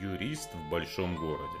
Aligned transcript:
Юрист 0.00 0.54
в 0.54 0.70
большом 0.70 1.16
городе. 1.16 1.58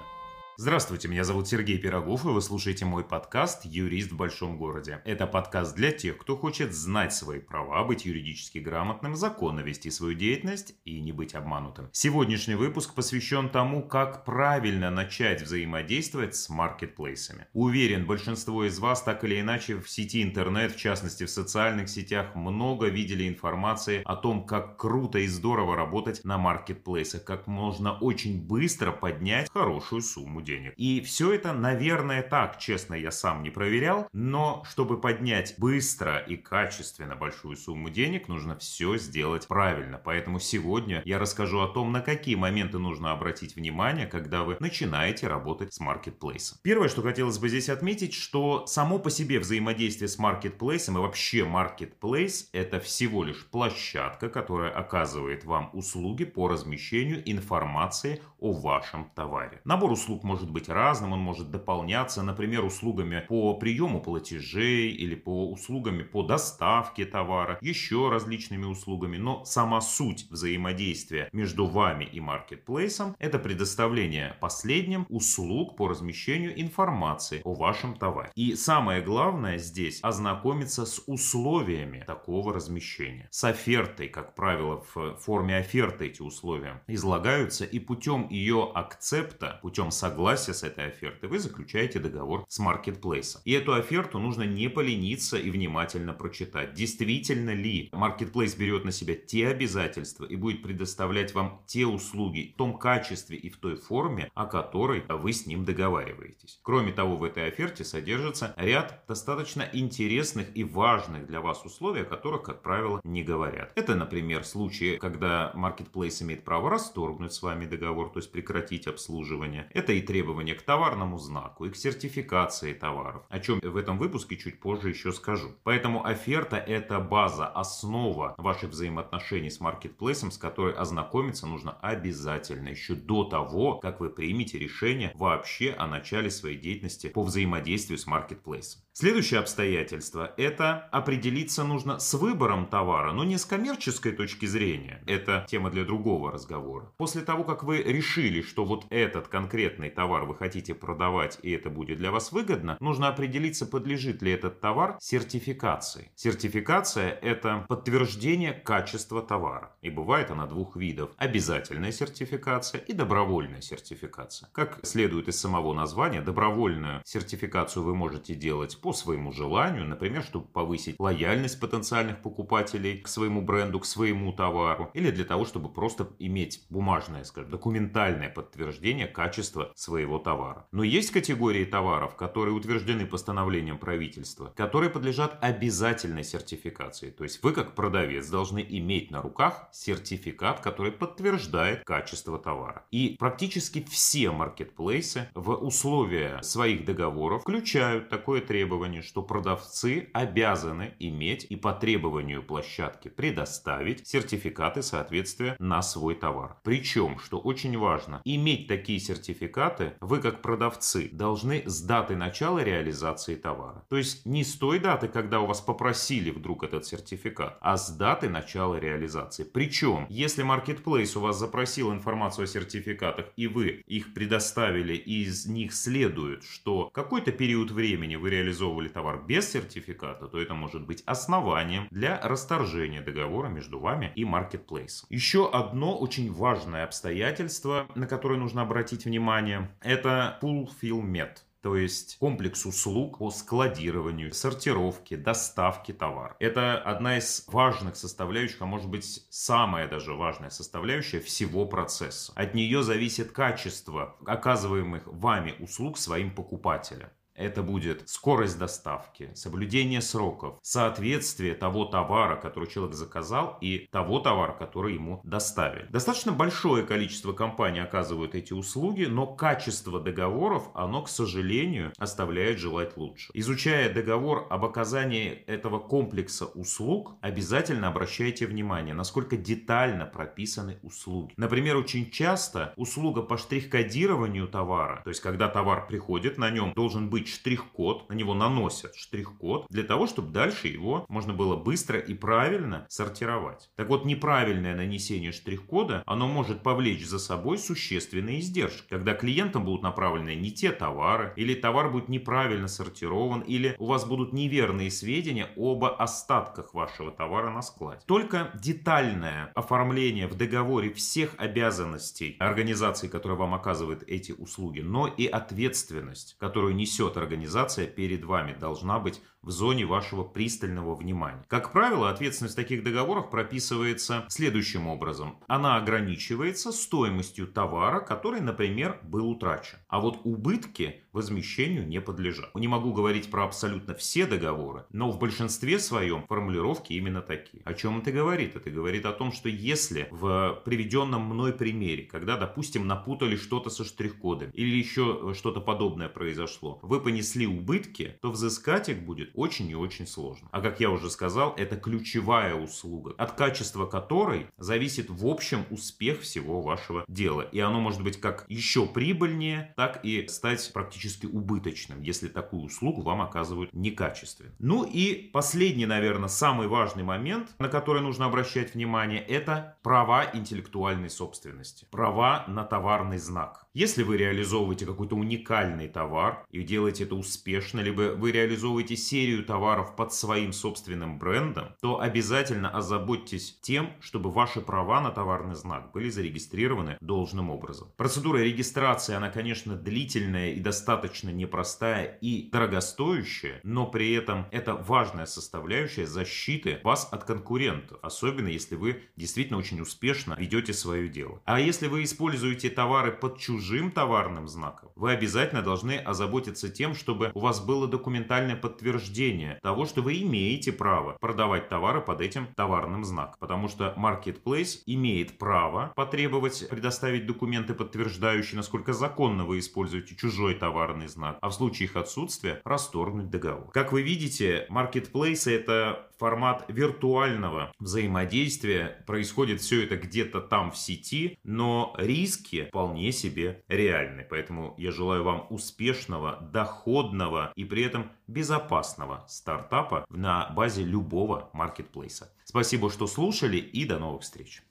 Здравствуйте, 0.58 1.08
меня 1.08 1.24
зовут 1.24 1.48
Сергей 1.48 1.78
Пирогов, 1.78 2.26
и 2.26 2.28
вы 2.28 2.42
слушаете 2.42 2.84
мой 2.84 3.04
подкаст 3.04 3.64
«Юрист 3.64 4.12
в 4.12 4.16
большом 4.16 4.58
городе». 4.58 5.00
Это 5.06 5.26
подкаст 5.26 5.74
для 5.74 5.92
тех, 5.92 6.18
кто 6.18 6.36
хочет 6.36 6.74
знать 6.74 7.14
свои 7.14 7.40
права, 7.40 7.82
быть 7.84 8.04
юридически 8.04 8.58
грамотным, 8.58 9.16
законно 9.16 9.60
вести 9.60 9.90
свою 9.90 10.12
деятельность 10.12 10.74
и 10.84 11.00
не 11.00 11.10
быть 11.10 11.34
обманутым. 11.34 11.88
Сегодняшний 11.92 12.54
выпуск 12.54 12.92
посвящен 12.92 13.48
тому, 13.48 13.82
как 13.82 14.26
правильно 14.26 14.90
начать 14.90 15.40
взаимодействовать 15.40 16.36
с 16.36 16.50
маркетплейсами. 16.50 17.46
Уверен, 17.54 18.04
большинство 18.04 18.66
из 18.66 18.78
вас 18.78 19.02
так 19.02 19.24
или 19.24 19.40
иначе 19.40 19.80
в 19.80 19.88
сети 19.88 20.22
интернет, 20.22 20.72
в 20.72 20.78
частности 20.78 21.24
в 21.24 21.30
социальных 21.30 21.88
сетях, 21.88 22.34
много 22.34 22.88
видели 22.88 23.26
информации 23.26 24.02
о 24.04 24.16
том, 24.16 24.44
как 24.44 24.76
круто 24.76 25.18
и 25.18 25.28
здорово 25.28 25.76
работать 25.76 26.24
на 26.24 26.36
маркетплейсах, 26.36 27.24
как 27.24 27.46
можно 27.46 27.96
очень 27.96 28.46
быстро 28.46 28.92
поднять 28.92 29.50
хорошую 29.50 30.02
сумму 30.02 30.41
денег. 30.44 30.74
И 30.76 31.00
все 31.00 31.32
это, 31.32 31.52
наверное, 31.52 32.22
так, 32.22 32.58
честно, 32.58 32.94
я 32.94 33.10
сам 33.10 33.42
не 33.42 33.50
проверял, 33.50 34.08
но 34.12 34.62
чтобы 34.68 35.00
поднять 35.00 35.54
быстро 35.58 36.18
и 36.18 36.36
качественно 36.36 37.16
большую 37.16 37.56
сумму 37.56 37.90
денег, 37.90 38.28
нужно 38.28 38.56
все 38.56 38.96
сделать 38.96 39.48
правильно. 39.48 40.00
Поэтому 40.02 40.40
сегодня 40.40 41.02
я 41.04 41.18
расскажу 41.18 41.60
о 41.60 41.68
том, 41.68 41.92
на 41.92 42.00
какие 42.00 42.34
моменты 42.34 42.78
нужно 42.78 43.12
обратить 43.12 43.56
внимание, 43.56 44.06
когда 44.06 44.42
вы 44.42 44.56
начинаете 44.60 45.28
работать 45.28 45.72
с 45.72 45.80
маркетплейсом. 45.80 46.58
Первое, 46.62 46.88
что 46.88 47.02
хотелось 47.02 47.38
бы 47.38 47.48
здесь 47.48 47.68
отметить, 47.68 48.14
что 48.14 48.66
само 48.66 48.98
по 48.98 49.10
себе 49.10 49.38
взаимодействие 49.38 50.08
с 50.08 50.18
маркетплейсом 50.18 50.98
и 50.98 51.00
вообще 51.00 51.44
маркетплейс 51.44 52.48
это 52.52 52.80
всего 52.80 53.24
лишь 53.24 53.46
площадка, 53.46 54.28
которая 54.28 54.72
оказывает 54.72 55.44
вам 55.44 55.70
услуги 55.72 56.24
по 56.24 56.48
размещению 56.48 57.22
информации 57.30 58.22
о 58.38 58.52
вашем 58.52 59.10
товаре. 59.14 59.60
Набор 59.64 59.92
услуг 59.92 60.24
может 60.32 60.50
быть 60.50 60.70
разным, 60.70 61.12
он 61.12 61.18
может 61.18 61.50
дополняться, 61.50 62.22
например, 62.22 62.64
услугами 62.64 63.22
по 63.28 63.52
приему 63.52 64.00
платежей 64.00 64.88
или 64.88 65.14
по 65.14 65.50
услугами 65.50 66.04
по 66.04 66.22
доставке 66.22 67.04
товара, 67.04 67.58
еще 67.60 68.08
различными 68.08 68.64
услугами, 68.64 69.18
но 69.18 69.44
сама 69.44 69.82
суть 69.82 70.26
взаимодействия 70.30 71.28
между 71.32 71.66
вами 71.66 72.04
и 72.04 72.18
маркетплейсом– 72.18 73.14
это 73.18 73.38
предоставление 73.38 74.34
последним 74.40 75.04
услуг 75.10 75.76
по 75.76 75.86
размещению 75.86 76.58
информации 76.58 77.42
о 77.44 77.52
вашем 77.52 77.94
товаре. 77.94 78.30
И 78.34 78.54
самое 78.54 79.02
главное 79.02 79.58
здесь– 79.58 80.00
ознакомиться 80.02 80.86
с 80.86 81.02
условиями 81.06 82.04
такого 82.06 82.54
размещения. 82.54 83.28
С 83.30 83.44
офертой, 83.44 84.08
как 84.08 84.34
правило, 84.34 84.82
в 84.94 85.16
форме 85.16 85.58
оферты 85.58 86.06
эти 86.06 86.22
условия 86.22 86.82
излагаются, 86.86 87.66
и 87.66 87.78
путем 87.78 88.28
ее 88.30 88.70
акцепта, 88.74 89.58
путем 89.60 89.90
согласия 89.90 90.21
согласия 90.22 90.54
с 90.54 90.62
этой 90.62 90.86
офертой, 90.86 91.28
вы 91.28 91.40
заключаете 91.40 91.98
договор 91.98 92.44
с 92.48 92.60
маркетплейсом. 92.60 93.40
И 93.44 93.50
эту 93.52 93.74
оферту 93.74 94.20
нужно 94.20 94.44
не 94.44 94.68
полениться 94.68 95.36
и 95.36 95.50
внимательно 95.50 96.12
прочитать. 96.12 96.74
Действительно 96.74 97.50
ли 97.50 97.88
маркетплейс 97.92 98.54
берет 98.54 98.84
на 98.84 98.92
себя 98.92 99.16
те 99.16 99.48
обязательства 99.48 100.24
и 100.24 100.36
будет 100.36 100.62
предоставлять 100.62 101.34
вам 101.34 101.60
те 101.66 101.86
услуги 101.86 102.52
в 102.54 102.56
том 102.56 102.78
качестве 102.78 103.36
и 103.36 103.50
в 103.50 103.56
той 103.56 103.74
форме, 103.74 104.30
о 104.34 104.46
которой 104.46 105.02
вы 105.08 105.32
с 105.32 105.44
ним 105.46 105.64
договариваетесь. 105.64 106.60
Кроме 106.62 106.92
того, 106.92 107.16
в 107.16 107.24
этой 107.24 107.48
оферте 107.48 107.82
содержится 107.82 108.54
ряд 108.56 109.02
достаточно 109.08 109.68
интересных 109.72 110.56
и 110.56 110.62
важных 110.62 111.26
для 111.26 111.40
вас 111.40 111.64
условий, 111.64 112.02
о 112.02 112.04
которых, 112.04 112.42
как 112.42 112.62
правило, 112.62 113.00
не 113.02 113.24
говорят. 113.24 113.72
Это, 113.74 113.96
например, 113.96 114.44
случаи, 114.44 114.98
когда 114.98 115.50
маркетплейс 115.56 116.22
имеет 116.22 116.44
право 116.44 116.70
расторгнуть 116.70 117.32
с 117.32 117.42
вами 117.42 117.66
договор, 117.66 118.10
то 118.10 118.20
есть 118.20 118.30
прекратить 118.30 118.86
обслуживание. 118.86 119.68
Это 119.74 119.92
и 119.92 120.00
требования 120.12 120.54
к 120.54 120.60
товарному 120.60 121.16
знаку 121.16 121.64
и 121.64 121.70
к 121.70 121.76
сертификации 121.76 122.74
товаров, 122.74 123.22
о 123.30 123.40
чем 123.40 123.60
в 123.62 123.76
этом 123.78 123.96
выпуске 123.96 124.36
чуть 124.36 124.60
позже 124.60 124.90
еще 124.90 125.10
скажу. 125.10 125.52
Поэтому 125.64 126.04
оферта 126.04 126.56
это 126.58 127.00
база, 127.00 127.46
основа 127.46 128.34
ваших 128.36 128.72
взаимоотношений 128.72 129.48
с 129.48 129.58
маркетплейсом, 129.58 130.30
с 130.30 130.36
которой 130.36 130.74
ознакомиться 130.74 131.46
нужно 131.46 131.72
обязательно 131.80 132.68
еще 132.68 132.94
до 132.94 133.24
того, 133.24 133.76
как 133.76 134.00
вы 134.00 134.10
примете 134.10 134.58
решение 134.58 135.12
вообще 135.14 135.74
о 135.78 135.86
начале 135.86 136.30
своей 136.30 136.58
деятельности 136.58 137.08
по 137.08 137.22
взаимодействию 137.22 137.96
с 137.96 138.06
маркетплейсом. 138.06 138.82
Следующее 138.94 139.40
обстоятельство– 139.40 140.34
это 140.36 140.90
определиться 140.92 141.64
нужно 141.64 141.98
с 141.98 142.12
выбором 142.12 142.66
товара, 142.66 143.12
но 143.12 143.24
не 143.24 143.38
с 143.38 143.46
коммерческой 143.46 144.12
точки 144.12 144.44
зрения. 144.44 145.02
Это 145.06 145.46
тема 145.48 145.70
для 145.70 145.86
другого 145.86 146.30
разговора. 146.30 146.92
После 146.98 147.22
того, 147.22 147.44
как 147.44 147.62
вы 147.62 147.78
решили, 147.78 148.42
что 148.42 148.66
вот 148.66 148.84
этот 148.90 149.28
конкретный 149.28 149.88
товар 149.88 150.01
вы 150.06 150.34
хотите 150.34 150.74
продавать 150.74 151.38
и 151.42 151.50
это 151.52 151.70
будет 151.70 151.98
для 151.98 152.10
вас 152.10 152.32
выгодно, 152.32 152.76
нужно 152.80 153.08
определиться, 153.08 153.66
подлежит 153.66 154.22
ли 154.22 154.32
этот 154.32 154.60
товар 154.60 154.96
сертификации. 155.00 156.10
Сертификация– 156.14 157.10
это 157.22 157.64
подтверждение 157.68 158.52
качества 158.52 159.22
товара. 159.22 159.76
И 159.82 159.90
бывает 159.90 160.30
она 160.30 160.46
двух 160.46 160.76
видов. 160.76 161.10
Обязательная 161.16 161.92
сертификация 161.92 162.80
и 162.80 162.92
добровольная 162.92 163.60
сертификация. 163.60 164.48
Как 164.52 164.80
следует 164.82 165.28
из 165.28 165.40
самого 165.40 165.72
названия, 165.74 166.20
добровольную 166.20 167.02
сертификацию 167.04 167.82
вы 167.82 167.94
можете 167.94 168.34
делать 168.34 168.80
по 168.80 168.92
своему 168.92 169.32
желанию, 169.32 169.86
например, 169.86 170.22
чтобы 170.22 170.46
повысить 170.46 170.98
лояльность 170.98 171.60
потенциальных 171.60 172.22
покупателей 172.22 172.98
к 172.98 173.08
своему 173.08 173.42
бренду, 173.42 173.80
к 173.80 173.86
своему 173.86 174.32
товару, 174.32 174.90
или 174.94 175.10
для 175.10 175.24
того, 175.24 175.44
чтобы 175.44 175.68
просто 175.68 176.08
иметь 176.18 176.66
бумажное, 176.70 177.24
скажем, 177.24 177.50
документальное 177.50 178.28
подтверждение 178.28 179.06
качества 179.06 179.72
своего 179.74 179.91
товара. 180.24 180.66
Но 180.72 180.82
есть 180.82 181.10
категории 181.10 181.64
товаров, 181.64 182.16
которые 182.16 182.54
утверждены 182.54 183.06
постановлением 183.06 183.78
правительства, 183.78 184.52
которые 184.56 184.90
подлежат 184.90 185.38
обязательной 185.42 186.24
сертификации. 186.24 187.10
То 187.10 187.24
есть 187.24 187.42
вы 187.42 187.52
как 187.52 187.74
продавец 187.74 188.28
должны 188.28 188.64
иметь 188.68 189.10
на 189.10 189.20
руках 189.22 189.68
сертификат, 189.72 190.60
который 190.60 190.92
подтверждает 190.92 191.84
качество 191.84 192.38
товара. 192.38 192.84
И 192.90 193.16
практически 193.18 193.84
все 193.88 194.30
маркетплейсы 194.30 195.28
в 195.34 195.52
условия 195.52 196.40
своих 196.42 196.84
договоров 196.84 197.42
включают 197.42 198.08
такое 198.08 198.40
требование, 198.40 199.02
что 199.02 199.22
продавцы 199.22 200.10
обязаны 200.12 200.94
иметь 200.98 201.46
и 201.48 201.56
по 201.56 201.72
требованию 201.72 202.42
площадки 202.42 203.08
предоставить 203.08 204.06
сертификаты 204.06 204.82
соответствия 204.82 205.56
на 205.58 205.82
свой 205.82 206.14
товар. 206.14 206.56
Причем, 206.62 207.18
что 207.18 207.38
очень 207.38 207.76
важно, 207.78 208.22
иметь 208.24 208.68
такие 208.68 208.98
сертификаты 208.98 209.81
вы 210.00 210.20
как 210.20 210.42
продавцы 210.42 211.08
должны 211.12 211.62
с 211.66 211.82
даты 211.82 212.16
начала 212.16 212.60
реализации 212.60 213.34
товара. 213.34 213.84
То 213.88 213.96
есть 213.96 214.26
не 214.26 214.44
с 214.44 214.56
той 214.56 214.78
даты, 214.78 215.08
когда 215.08 215.40
у 215.40 215.46
вас 215.46 215.60
попросили 215.60 216.30
вдруг 216.30 216.64
этот 216.64 216.86
сертификат, 216.86 217.58
а 217.60 217.76
с 217.76 217.90
даты 217.90 218.28
начала 218.28 218.76
реализации. 218.76 219.44
Причем, 219.44 220.06
если 220.08 220.44
Marketplace 220.44 221.16
у 221.16 221.20
вас 221.20 221.38
запросил 221.38 221.92
информацию 221.92 222.44
о 222.44 222.46
сертификатах 222.46 223.26
и 223.36 223.46
вы 223.46 223.82
их 223.86 224.14
предоставили, 224.14 224.94
и 224.94 225.22
из 225.22 225.46
них 225.46 225.74
следует, 225.74 226.44
что 226.44 226.90
какой-то 226.92 227.32
период 227.32 227.70
времени 227.70 228.16
вы 228.16 228.30
реализовывали 228.30 228.88
товар 228.88 229.22
без 229.26 229.50
сертификата, 229.50 230.26
то 230.26 230.40
это 230.40 230.54
может 230.54 230.86
быть 230.86 231.02
основанием 231.06 231.88
для 231.90 232.20
расторжения 232.22 233.00
договора 233.00 233.48
между 233.48 233.78
вами 233.78 234.12
и 234.14 234.24
маркетплейсом. 234.24 235.06
Еще 235.10 235.48
одно 235.50 235.96
очень 235.98 236.32
важное 236.32 236.84
обстоятельство, 236.84 237.86
на 237.94 238.06
которое 238.06 238.38
нужно 238.38 238.62
обратить 238.62 239.04
внимание, 239.04 239.61
это 239.80 240.38
fulfillment 240.42 241.38
то 241.62 241.76
есть 241.76 242.18
комплекс 242.18 242.66
услуг 242.66 243.18
по 243.18 243.30
складированию, 243.30 244.34
сортировке, 244.34 245.16
доставке 245.16 245.92
товара. 245.92 246.36
Это 246.40 246.76
одна 246.76 247.18
из 247.18 247.44
важных 247.46 247.94
составляющих, 247.94 248.60
а 248.62 248.66
может 248.66 248.88
быть 248.88 249.24
самая 249.30 249.86
даже 249.86 250.12
важная 250.14 250.50
составляющая 250.50 251.20
всего 251.20 251.64
процесса. 251.64 252.32
От 252.34 252.54
нее 252.54 252.82
зависит 252.82 253.30
качество 253.30 254.16
оказываемых 254.26 255.06
вами 255.06 255.54
услуг 255.60 255.98
своим 255.98 256.34
покупателям. 256.34 257.10
Это 257.34 257.62
будет 257.62 258.08
скорость 258.08 258.58
доставки, 258.58 259.30
соблюдение 259.34 260.00
сроков, 260.00 260.58
соответствие 260.62 261.54
того 261.54 261.86
товара, 261.86 262.36
который 262.36 262.68
человек 262.68 262.94
заказал, 262.94 263.58
и 263.60 263.88
того 263.90 264.18
товара, 264.20 264.52
который 264.52 264.94
ему 264.94 265.20
доставили. 265.24 265.86
Достаточно 265.90 266.32
большое 266.32 266.84
количество 266.84 267.32
компаний 267.32 267.80
оказывают 267.80 268.34
эти 268.34 268.52
услуги, 268.52 269.04
но 269.04 269.26
качество 269.26 269.98
договоров, 270.00 270.68
оно, 270.74 271.02
к 271.02 271.08
сожалению, 271.08 271.92
оставляет 271.98 272.58
желать 272.58 272.96
лучше. 272.96 273.30
Изучая 273.34 273.92
договор 273.92 274.46
об 274.50 274.64
оказании 274.64 275.30
этого 275.46 275.78
комплекса 275.78 276.46
услуг, 276.46 277.16
обязательно 277.20 277.88
обращайте 277.88 278.46
внимание, 278.46 278.94
насколько 278.94 279.36
детально 279.36 280.04
прописаны 280.04 280.78
услуги. 280.82 281.32
Например, 281.36 281.76
очень 281.76 282.10
часто 282.10 282.74
услуга 282.76 283.22
по 283.22 283.38
штрих-кодированию 283.38 284.48
товара, 284.48 285.00
то 285.04 285.08
есть 285.08 285.20
когда 285.20 285.48
товар 285.48 285.86
приходит, 285.86 286.38
на 286.38 286.50
нем 286.50 286.72
должен 286.74 287.08
быть 287.08 287.21
быть 287.22 287.32
штрих-код, 287.32 288.08
на 288.08 288.14
него 288.14 288.34
наносят 288.34 288.96
штрих-код 288.96 289.66
для 289.70 289.84
того, 289.84 290.08
чтобы 290.08 290.32
дальше 290.32 290.66
его 290.66 291.06
можно 291.08 291.32
было 291.32 291.54
быстро 291.54 291.98
и 292.00 292.14
правильно 292.14 292.84
сортировать. 292.88 293.70
Так 293.76 293.88
вот, 293.88 294.04
неправильное 294.04 294.74
нанесение 294.74 295.30
штрих-кода, 295.30 296.02
оно 296.04 296.26
может 296.26 296.62
повлечь 296.64 297.06
за 297.06 297.20
собой 297.20 297.58
существенные 297.58 298.40
издержки, 298.40 298.88
когда 298.88 299.14
клиентам 299.14 299.64
будут 299.64 299.82
направлены 299.82 300.34
не 300.34 300.50
те 300.50 300.72
товары, 300.72 301.32
или 301.36 301.54
товар 301.54 301.90
будет 301.90 302.08
неправильно 302.08 302.66
сортирован, 302.66 303.42
или 303.42 303.76
у 303.78 303.86
вас 303.86 304.04
будут 304.04 304.32
неверные 304.32 304.90
сведения 304.90 305.50
об 305.56 305.84
остатках 305.84 306.74
вашего 306.74 307.12
товара 307.12 307.50
на 307.50 307.62
складе. 307.62 308.00
Только 308.06 308.50
детальное 308.60 309.52
оформление 309.54 310.26
в 310.26 310.34
договоре 310.34 310.92
всех 310.92 311.34
обязанностей 311.38 312.36
организации, 312.40 313.06
которая 313.06 313.38
вам 313.38 313.54
оказывает 313.54 314.02
эти 314.08 314.32
услуги, 314.32 314.80
но 314.80 315.06
и 315.06 315.26
ответственность, 315.26 316.36
которую 316.40 316.74
несет 316.74 317.11
организация 317.16 317.86
перед 317.86 318.24
вами, 318.24 318.56
должна 318.58 318.98
быть 318.98 319.20
в 319.42 319.50
зоне 319.50 319.86
вашего 319.86 320.22
пристального 320.22 320.94
внимания. 320.94 321.44
Как 321.48 321.72
правило, 321.72 322.10
ответственность 322.10 322.54
в 322.54 322.56
таких 322.56 322.84
договорах 322.84 323.30
прописывается 323.30 324.24
следующим 324.28 324.86
образом. 324.86 325.40
Она 325.48 325.76
ограничивается 325.76 326.72
стоимостью 326.72 327.48
товара, 327.48 328.00
который, 328.00 328.40
например, 328.40 329.00
был 329.02 329.28
утрачен. 329.28 329.78
А 329.88 330.00
вот 330.00 330.20
убытки 330.24 331.04
возмещению 331.12 331.86
не 331.86 332.00
подлежат. 332.00 332.54
Не 332.54 332.68
могу 332.68 332.92
говорить 332.92 333.30
про 333.30 333.44
абсолютно 333.44 333.94
все 333.94 334.26
договоры, 334.26 334.84
но 334.90 335.10
в 335.10 335.18
большинстве 335.18 335.78
своем 335.78 336.24
формулировки 336.26 336.92
именно 336.94 337.22
такие. 337.22 337.62
О 337.64 337.74
чем 337.74 337.98
это 337.98 338.12
говорит? 338.12 338.56
Это 338.56 338.70
говорит 338.70 339.06
о 339.06 339.12
том, 339.12 339.32
что 339.32 339.48
если 339.48 340.08
в 340.10 340.62
приведенном 340.64 341.22
мной 341.22 341.52
примере, 341.52 342.04
когда, 342.04 342.36
допустим, 342.36 342.86
напутали 342.86 343.36
что-то 343.36 343.70
со 343.70 343.84
штрих-кодом 343.84 344.50
или 344.50 344.76
еще 344.76 345.34
что-то 345.36 345.60
подобное 345.60 346.08
произошло, 346.08 346.78
вы 346.82 347.00
понесли 347.00 347.46
убытки, 347.46 348.16
то 348.22 348.30
взыскать 348.30 348.88
их 348.88 349.04
будет 349.04 349.30
очень 349.34 349.68
и 349.68 349.74
очень 349.74 350.06
сложно. 350.06 350.48
А 350.50 350.60
как 350.60 350.80
я 350.80 350.90
уже 350.90 351.10
сказал, 351.10 351.54
это 351.56 351.76
ключевая 351.76 352.54
услуга, 352.54 353.14
от 353.18 353.32
качества 353.32 353.86
которой 353.86 354.46
зависит 354.56 355.10
в 355.10 355.26
общем 355.26 355.64
успех 355.70 356.22
всего 356.22 356.62
вашего 356.62 357.04
дела. 357.08 357.42
И 357.42 357.60
оно 357.60 357.80
может 357.80 358.02
быть 358.02 358.20
как 358.20 358.46
еще 358.48 358.86
прибыльнее, 358.86 359.74
так 359.76 360.04
и 360.04 360.26
стать 360.28 360.70
практически 360.72 361.01
убыточным, 361.26 362.02
если 362.02 362.28
такую 362.28 362.64
услугу 362.64 363.02
вам 363.02 363.20
оказывают 363.22 363.72
некачественно. 363.72 364.52
Ну 364.58 364.84
и 364.84 365.14
последний, 365.14 365.86
наверное, 365.86 366.28
самый 366.28 366.68
важный 366.68 367.02
момент, 367.02 367.50
на 367.58 367.68
который 367.68 368.02
нужно 368.02 368.26
обращать 368.26 368.74
внимание, 368.74 369.20
это 369.20 369.76
права 369.82 370.26
интеллектуальной 370.32 371.10
собственности. 371.10 371.86
Права 371.90 372.44
на 372.48 372.64
товарный 372.64 373.18
знак. 373.18 373.61
Если 373.74 374.02
вы 374.02 374.18
реализовываете 374.18 374.84
какой-то 374.84 375.16
уникальный 375.16 375.88
товар 375.88 376.44
и 376.50 376.62
делаете 376.62 377.04
это 377.04 377.14
успешно, 377.14 377.80
либо 377.80 378.14
вы 378.14 378.30
реализовываете 378.30 378.96
серию 378.96 379.46
товаров 379.46 379.96
под 379.96 380.12
своим 380.12 380.52
собственным 380.52 381.18
брендом, 381.18 381.74
то 381.80 381.98
обязательно 381.98 382.68
озаботьтесь 382.68 383.58
тем, 383.62 383.94
чтобы 384.00 384.30
ваши 384.30 384.60
права 384.60 385.00
на 385.00 385.10
товарный 385.10 385.54
знак 385.54 385.90
были 385.92 386.10
зарегистрированы 386.10 386.98
должным 387.00 387.48
образом. 387.48 387.88
Процедура 387.96 388.40
регистрации, 388.40 389.14
она, 389.14 389.30
конечно, 389.30 389.74
длительная 389.74 390.52
и 390.52 390.60
достаточно 390.60 391.30
непростая 391.30 392.18
и 392.20 392.50
дорогостоящая, 392.50 393.60
но 393.62 393.86
при 393.86 394.12
этом 394.12 394.48
это 394.50 394.74
важная 394.74 395.24
составляющая 395.24 396.06
защиты 396.06 396.80
вас 396.84 397.08
от 397.10 397.24
конкурентов, 397.24 397.98
особенно 398.02 398.48
если 398.48 398.74
вы 398.74 399.04
действительно 399.16 399.58
очень 399.58 399.80
успешно 399.80 400.36
ведете 400.38 400.74
свое 400.74 401.08
дело. 401.08 401.40
А 401.46 401.58
если 401.58 401.86
вы 401.86 402.02
используете 402.02 402.68
товары 402.68 403.12
под 403.12 403.38
чужим 403.38 403.61
чужим 403.62 403.92
товарным 403.92 404.48
знаком, 404.48 404.90
вы 404.96 405.12
обязательно 405.12 405.62
должны 405.62 405.96
озаботиться 405.96 406.68
тем, 406.68 406.94
чтобы 406.94 407.30
у 407.32 407.38
вас 407.38 407.64
было 407.64 407.86
документальное 407.86 408.56
подтверждение 408.56 409.60
того, 409.62 409.86
что 409.86 410.02
вы 410.02 410.20
имеете 410.22 410.72
право 410.72 411.16
продавать 411.20 411.68
товары 411.68 412.00
под 412.00 412.20
этим 412.20 412.48
товарным 412.56 413.04
знаком. 413.04 413.36
Потому 413.38 413.68
что 413.68 413.94
Marketplace 413.96 414.80
имеет 414.86 415.38
право 415.38 415.92
потребовать 415.94 416.68
предоставить 416.68 417.26
документы, 417.26 417.74
подтверждающие, 417.74 418.56
насколько 418.56 418.92
законно 418.92 419.44
вы 419.44 419.60
используете 419.60 420.16
чужой 420.16 420.56
товарный 420.56 421.06
знак, 421.06 421.38
а 421.40 421.48
в 421.48 421.54
случае 421.54 421.88
их 421.88 421.96
отсутствия 421.96 422.60
расторгнуть 422.64 423.30
договор. 423.30 423.70
Как 423.70 423.92
вы 423.92 424.02
видите, 424.02 424.66
Marketplace 424.70 425.48
это 425.48 426.08
формат 426.22 426.64
виртуального 426.68 427.72
взаимодействия. 427.80 429.02
Происходит 429.08 429.60
все 429.60 429.82
это 429.82 429.96
где-то 429.96 430.40
там 430.40 430.70
в 430.70 430.78
сети, 430.78 431.36
но 431.42 431.96
риски 431.98 432.66
вполне 432.68 433.10
себе 433.10 433.64
реальны. 433.66 434.24
Поэтому 434.30 434.76
я 434.78 434.92
желаю 434.92 435.24
вам 435.24 435.48
успешного, 435.50 436.38
доходного 436.52 437.52
и 437.56 437.64
при 437.64 437.82
этом 437.82 438.12
безопасного 438.28 439.24
стартапа 439.26 440.04
на 440.10 440.48
базе 440.50 440.84
любого 440.84 441.50
маркетплейса. 441.54 442.32
Спасибо, 442.44 442.88
что 442.88 443.08
слушали 443.08 443.56
и 443.56 443.84
до 443.84 443.98
новых 443.98 444.22
встреч. 444.22 444.60